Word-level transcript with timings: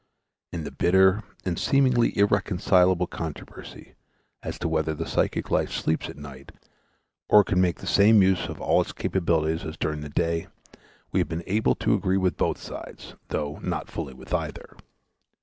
In 0.51 0.63
the 0.63 0.71
bitter 0.71 1.21
and 1.45 1.59
seemingly 1.59 2.17
irreconcilable 2.17 3.05
controversy 3.05 3.93
as 4.41 4.57
to 4.57 4.67
whether 4.67 4.95
the 4.95 5.05
psychic 5.05 5.51
life 5.51 5.71
sleeps 5.71 6.09
at 6.09 6.17
night 6.17 6.51
or 7.29 7.43
can 7.43 7.61
make 7.61 7.77
the 7.77 7.85
same 7.85 8.23
use 8.23 8.47
of 8.49 8.59
all 8.59 8.81
its 8.81 8.93
capabilities 8.93 9.63
as 9.63 9.77
during 9.77 10.01
the 10.01 10.09
day, 10.09 10.47
we 11.11 11.19
have 11.19 11.29
been 11.29 11.43
able 11.45 11.75
to 11.75 11.93
agree 11.93 12.17
with 12.17 12.35
both 12.35 12.57
sides, 12.59 13.13
though 13.27 13.59
not 13.61 13.91
fully 13.91 14.15
with 14.15 14.33
either. 14.33 14.75